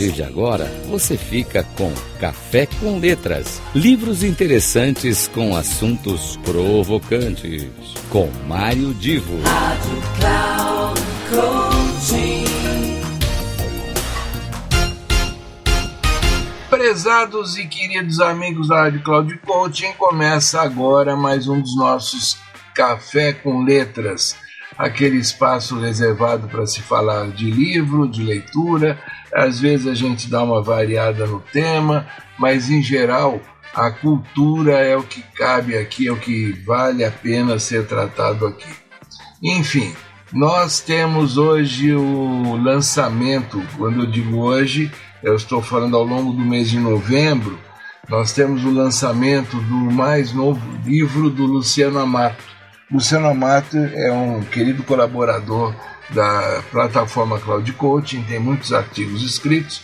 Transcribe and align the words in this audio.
partir 0.00 0.12
de 0.12 0.22
agora, 0.22 0.64
você 0.88 1.16
fica 1.16 1.62
com 1.76 1.92
Café 2.18 2.66
com 2.66 2.98
Letras, 2.98 3.60
livros 3.74 4.24
interessantes 4.24 5.28
com 5.28 5.54
assuntos 5.54 6.38
provocantes, 6.38 7.68
com 8.08 8.30
Mário 8.46 8.94
Divo. 8.94 9.38
Rádio 9.42 10.02
Cloud 10.18 11.00
Prezados 16.70 17.58
e 17.58 17.66
queridos 17.66 18.20
amigos 18.20 18.68
da 18.68 18.84
Rádio 18.84 19.02
Cloud 19.02 19.36
Coaching, 19.44 19.92
começa 19.98 20.62
agora 20.62 21.14
mais 21.14 21.46
um 21.46 21.60
dos 21.60 21.76
nossos 21.76 22.38
Café 22.74 23.34
com 23.34 23.62
Letras 23.62 24.34
aquele 24.80 25.18
espaço 25.18 25.78
reservado 25.78 26.48
para 26.48 26.66
se 26.66 26.80
falar 26.80 27.30
de 27.32 27.50
livro, 27.50 28.08
de 28.08 28.22
leitura. 28.22 28.98
Às 29.32 29.60
vezes 29.60 29.86
a 29.86 29.94
gente 29.94 30.28
dá 30.28 30.42
uma 30.42 30.62
variada 30.62 31.26
no 31.26 31.40
tema, 31.52 32.06
mas 32.38 32.70
em 32.70 32.82
geral 32.82 33.40
a 33.74 33.90
cultura 33.90 34.78
é 34.78 34.96
o 34.96 35.02
que 35.02 35.22
cabe 35.36 35.76
aqui, 35.76 36.08
é 36.08 36.12
o 36.12 36.16
que 36.16 36.52
vale 36.66 37.04
a 37.04 37.10
pena 37.10 37.58
ser 37.58 37.86
tratado 37.86 38.46
aqui. 38.46 38.68
Enfim, 39.42 39.94
nós 40.32 40.80
temos 40.80 41.38
hoje 41.38 41.94
o 41.94 42.56
lançamento, 42.56 43.62
quando 43.76 44.00
eu 44.00 44.06
digo 44.10 44.38
hoje, 44.38 44.90
eu 45.22 45.36
estou 45.36 45.62
falando 45.62 45.96
ao 45.96 46.04
longo 46.04 46.32
do 46.32 46.40
mês 46.40 46.70
de 46.70 46.78
novembro, 46.78 47.58
nós 48.08 48.32
temos 48.32 48.64
o 48.64 48.70
lançamento 48.70 49.56
do 49.56 49.92
mais 49.92 50.32
novo 50.32 50.60
livro 50.84 51.30
do 51.30 51.46
Luciano 51.46 51.98
Amato, 52.00 52.50
Luciano 52.90 53.28
Amato 53.28 53.76
é 53.76 54.10
um 54.10 54.40
querido 54.42 54.82
colaborador 54.82 55.72
da 56.12 56.62
plataforma 56.70 57.38
Cloud 57.38 57.72
Coaching, 57.72 58.22
tem 58.22 58.38
muitos 58.38 58.72
artigos 58.72 59.22
escritos. 59.22 59.82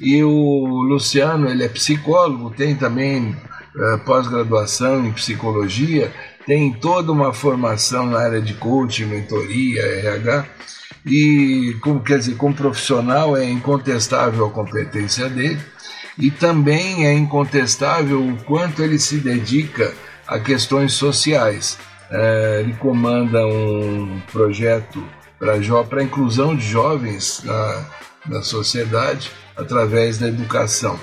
E 0.00 0.22
o 0.22 0.82
Luciano, 0.82 1.48
ele 1.48 1.64
é 1.64 1.68
psicólogo, 1.68 2.50
tem 2.50 2.74
também 2.74 3.30
uh, 3.30 3.98
pós-graduação 4.04 5.06
em 5.06 5.12
psicologia, 5.12 6.12
tem 6.46 6.72
toda 6.72 7.10
uma 7.10 7.32
formação 7.32 8.06
na 8.06 8.18
área 8.18 8.40
de 8.40 8.54
coaching, 8.54 9.06
mentoria, 9.06 9.82
RH. 9.82 10.46
E, 11.06 11.76
como, 11.80 12.00
quer 12.00 12.18
dizer, 12.18 12.36
como 12.36 12.54
profissional, 12.54 13.36
é 13.36 13.44
incontestável 13.44 14.46
a 14.46 14.50
competência 14.50 15.28
dele. 15.28 15.60
E 16.18 16.30
também 16.30 17.06
é 17.06 17.12
incontestável 17.12 18.20
o 18.20 18.36
quanto 18.44 18.82
ele 18.82 18.98
se 18.98 19.18
dedica 19.18 19.94
a 20.26 20.38
questões 20.38 20.92
sociais 20.92 21.78
é, 22.10 22.60
ele 22.60 22.74
comanda 22.74 23.46
um 23.46 24.20
projeto 24.32 25.02
para 25.38 26.00
a 26.00 26.04
inclusão 26.04 26.56
de 26.56 26.66
jovens 26.66 27.42
na, 27.44 27.84
na 28.26 28.42
sociedade 28.42 29.30
através 29.56 30.18
da 30.18 30.28
educação. 30.28 30.98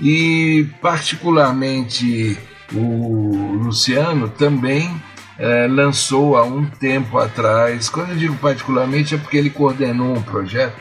E, 0.00 0.68
particularmente, 0.80 2.38
o 2.72 3.58
Luciano 3.62 4.28
também 4.28 4.90
é, 5.38 5.66
lançou 5.66 6.36
há 6.36 6.44
um 6.44 6.64
tempo 6.64 7.18
atrás, 7.18 7.88
quando 7.88 8.10
eu 8.10 8.16
digo 8.16 8.36
particularmente 8.36 9.14
é 9.14 9.18
porque 9.18 9.36
ele 9.36 9.50
coordenou 9.50 10.16
um 10.16 10.22
projeto 10.22 10.80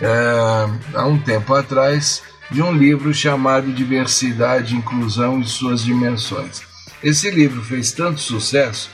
é, 0.00 0.08
há 0.94 1.06
um 1.06 1.18
tempo 1.18 1.54
atrás 1.54 2.22
de 2.50 2.62
um 2.62 2.72
livro 2.72 3.12
chamado 3.12 3.72
Diversidade, 3.72 4.76
Inclusão 4.76 5.40
e 5.40 5.44
Suas 5.44 5.82
Dimensões. 5.82 6.62
Esse 7.02 7.30
livro 7.30 7.62
fez 7.62 7.92
tanto 7.92 8.20
sucesso 8.20 8.90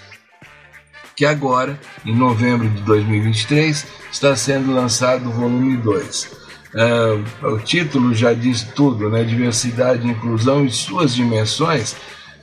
que 1.15 1.25
agora, 1.25 1.79
em 2.05 2.15
novembro 2.15 2.69
de 2.69 2.81
2023, 2.83 3.87
está 4.11 4.35
sendo 4.37 4.73
lançado 4.73 5.29
o 5.29 5.33
volume 5.33 5.77
2. 5.77 6.43
Uh, 6.75 7.55
o 7.55 7.59
título 7.59 8.15
já 8.15 8.33
diz 8.33 8.63
tudo, 8.63 9.11
né? 9.11 9.25
Diversidade 9.25 10.09
Inclusão 10.09 10.65
e 10.65 10.71
suas 10.71 11.15
dimensões. 11.15 11.95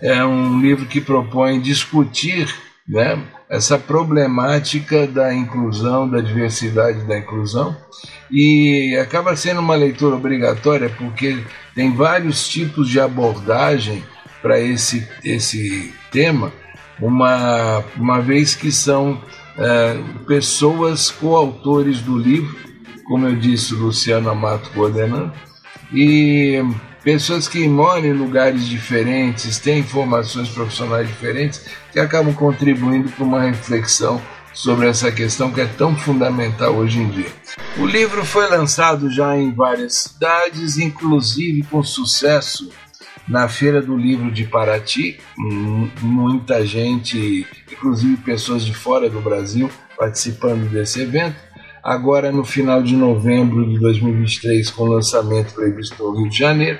É 0.01 0.23
um 0.23 0.59
livro 0.61 0.85
que 0.85 1.01
propõe 1.01 1.59
discutir 1.59 2.47
né, 2.87 3.21
essa 3.49 3.77
problemática 3.77 5.05
da 5.05 5.33
inclusão, 5.33 6.09
da 6.09 6.21
diversidade 6.21 7.05
da 7.05 7.17
inclusão, 7.17 7.75
e 8.31 8.97
acaba 9.01 9.35
sendo 9.35 9.59
uma 9.59 9.75
leitura 9.75 10.15
obrigatória 10.15 10.89
porque 10.89 11.43
tem 11.75 11.93
vários 11.95 12.47
tipos 12.47 12.87
de 12.87 12.99
abordagem 12.99 14.03
para 14.41 14.59
esse, 14.59 15.07
esse 15.23 15.93
tema 16.11 16.53
uma, 17.01 17.83
uma 17.95 18.21
vez 18.21 18.55
que 18.55 18.71
são 18.71 19.21
é, 19.57 19.97
pessoas 20.27 21.09
coautores 21.11 21.99
do 22.01 22.17
livro, 22.17 22.55
como 23.05 23.27
eu 23.27 23.35
disse, 23.35 23.73
Luciano 23.73 24.29
Amato 24.29 24.69
coordenando, 24.71 25.33
e 25.91 26.63
pessoas 27.03 27.47
que 27.47 27.67
moram 27.67 28.05
em 28.05 28.13
lugares 28.13 28.65
diferentes, 28.65 29.57
têm 29.57 29.81
formações 29.83 30.49
profissionais 30.49 31.07
diferentes, 31.07 31.65
que 31.91 31.99
acabam 31.99 32.33
contribuindo 32.33 33.09
para 33.09 33.25
uma 33.25 33.41
reflexão 33.41 34.21
sobre 34.53 34.87
essa 34.87 35.11
questão 35.11 35.51
que 35.51 35.61
é 35.61 35.65
tão 35.65 35.95
fundamental 35.95 36.75
hoje 36.75 36.99
em 36.99 37.09
dia. 37.09 37.31
O 37.77 37.85
livro 37.85 38.25
foi 38.25 38.47
lançado 38.49 39.09
já 39.09 39.37
em 39.37 39.53
várias 39.53 39.93
cidades, 39.95 40.77
inclusive 40.77 41.63
com 41.63 41.81
sucesso 41.81 42.69
na 43.29 43.47
Feira 43.47 43.81
do 43.81 43.95
Livro 43.95 44.31
de 44.31 44.45
Paraty, 44.45 45.19
muita 46.01 46.65
gente, 46.65 47.45
inclusive 47.71 48.17
pessoas 48.17 48.65
de 48.65 48.73
fora 48.73 49.09
do 49.09 49.21
Brasil, 49.21 49.69
participando 49.97 50.69
desse 50.69 51.01
evento. 51.01 51.35
Agora, 51.83 52.31
no 52.31 52.43
final 52.43 52.81
de 52.81 52.95
novembro 52.95 53.65
de 53.69 53.79
2023, 53.79 54.69
com 54.71 54.85
lançamento 54.85 55.53
previsto 55.53 56.03
no 56.03 56.19
Rio 56.19 56.29
de 56.29 56.37
Janeiro. 56.37 56.79